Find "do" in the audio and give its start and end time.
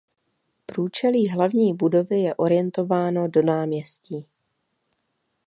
3.27-3.41